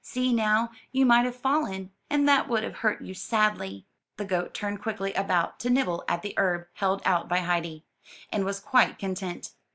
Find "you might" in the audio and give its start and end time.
0.91-1.25